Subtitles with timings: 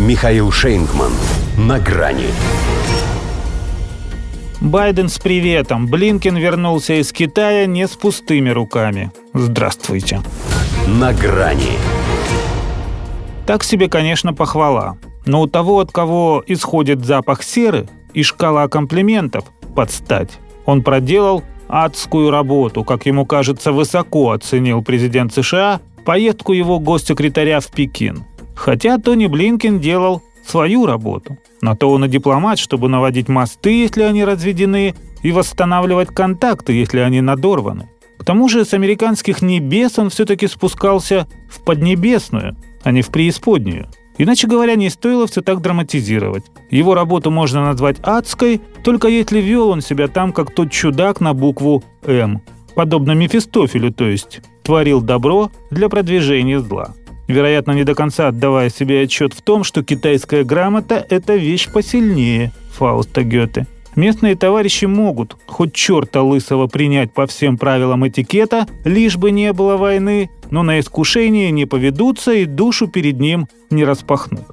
[0.00, 1.12] Михаил Шейнгман.
[1.58, 2.28] На грани.
[4.62, 5.88] Байден с приветом.
[5.88, 9.12] Блинкен вернулся из Китая не с пустыми руками.
[9.34, 10.22] Здравствуйте.
[10.86, 11.76] На грани.
[13.44, 14.96] Так себе, конечно, похвала.
[15.26, 19.44] Но у того, от кого исходит запах серы и шкала комплиментов,
[19.76, 20.30] подстать.
[20.64, 27.66] Он проделал адскую работу, как ему кажется, высоко оценил президент США поездку его госсекретаря в
[27.66, 28.24] Пекин.
[28.54, 31.38] Хотя Тони Блинкен делал свою работу.
[31.60, 37.00] На то он и дипломат, чтобы наводить мосты, если они разведены, и восстанавливать контакты, если
[37.00, 37.88] они надорваны.
[38.18, 43.88] К тому же с американских небес он все-таки спускался в Поднебесную, а не в преисподнюю.
[44.18, 46.44] Иначе говоря, не стоило все так драматизировать.
[46.70, 51.32] Его работу можно назвать адской, только если вел он себя там, как тот чудак на
[51.32, 52.42] букву «М».
[52.74, 56.94] Подобно Мефистофелю, то есть творил добро для продвижения зла.
[57.30, 62.50] Вероятно, не до конца отдавая себе отчет в том, что китайская грамота– это вещь посильнее
[62.72, 63.68] Фауста Гёте.
[63.94, 69.76] Местные товарищи могут хоть черта лысого принять по всем правилам этикета, лишь бы не было
[69.76, 74.46] войны, но на искушение не поведутся и душу перед ним не распахнут.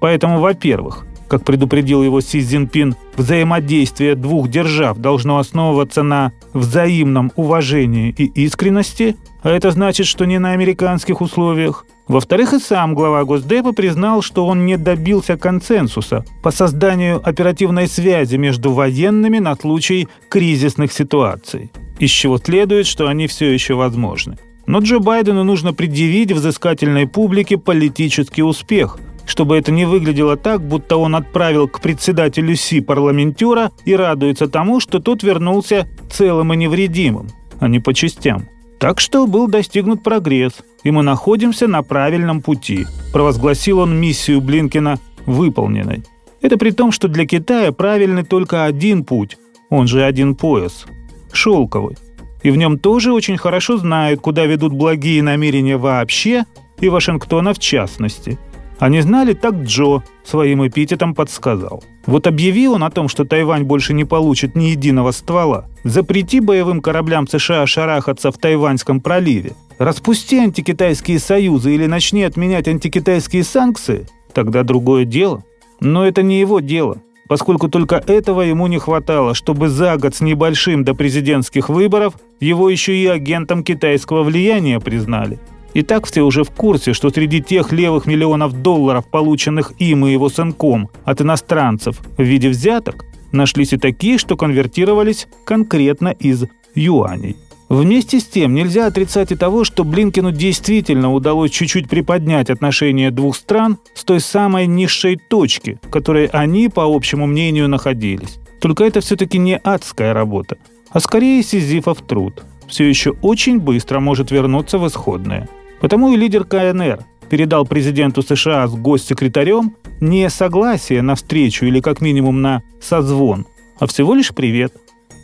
[0.00, 8.14] Поэтому, во-первых, как предупредил его Си Цзиньпин, взаимодействие двух держав должно основываться на взаимном уважении
[8.16, 11.86] и искренности, а это значит, что не на американских условиях.
[12.06, 18.36] Во-вторых, и сам глава Госдепа признал, что он не добился консенсуса по созданию оперативной связи
[18.36, 24.36] между военными на случай кризисных ситуаций, из чего следует, что они все еще возможны.
[24.66, 30.96] Но Джо Байдену нужно предъявить взыскательной публике политический успех, чтобы это не выглядело так, будто
[30.96, 37.28] он отправил к председателю Си парламентера и радуется тому, что тот вернулся целым и невредимым,
[37.60, 38.48] а не по частям.
[38.78, 40.52] Так что был достигнут прогресс,
[40.82, 46.02] и мы находимся на правильном пути, провозгласил он миссию Блинкина выполненной.
[46.42, 49.38] Это при том, что для Китая правильный только один путь,
[49.70, 50.84] он же один пояс–
[51.32, 51.96] шелковый.
[52.42, 56.44] И в нем тоже очень хорошо знают, куда ведут благие намерения вообще
[56.78, 58.38] и Вашингтона в частности–
[58.78, 61.82] они знали, так Джо своим эпитетом подсказал.
[62.06, 66.80] Вот объяви он о том, что Тайвань больше не получит ни единого ствола, запрети боевым
[66.80, 74.62] кораблям США шарахаться в Тайваньском проливе, распусти антикитайские союзы или начни отменять антикитайские санкции, тогда
[74.62, 75.44] другое дело.
[75.80, 76.98] Но это не его дело,
[77.28, 82.68] поскольку только этого ему не хватало, чтобы за год с небольшим до президентских выборов его
[82.68, 85.38] еще и агентом китайского влияния признали–
[85.74, 90.12] и так все уже в курсе, что среди тех левых миллионов долларов, полученных им и
[90.12, 97.36] его сынком от иностранцев в виде взяток, нашлись и такие, что конвертировались конкретно из юаней.
[97.68, 103.36] Вместе с тем нельзя отрицать и того, что Блинкину действительно удалось чуть-чуть приподнять отношения двух
[103.36, 108.38] стран с той самой низшей точки, в которой они, по общему мнению, находились.
[108.60, 110.58] Только это все-таки не адская работа,
[110.90, 112.44] а скорее сизифов труд.
[112.68, 115.48] Все еще очень быстро может вернуться в исходное.
[115.84, 122.00] Потому и лидер КНР передал президенту США с госсекретарем не согласие на встречу или как
[122.00, 123.44] минимум на созвон,
[123.78, 124.72] а всего лишь привет.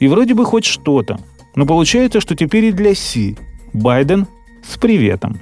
[0.00, 1.18] И вроде бы хоть что-то.
[1.54, 3.38] Но получается, что теперь и для Си
[3.72, 4.26] Байден
[4.62, 5.40] с приветом.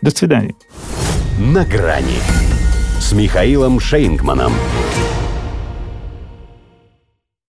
[0.00, 0.54] До свидания.
[1.38, 2.16] На грани
[2.98, 4.54] с Михаилом Шейнгманом.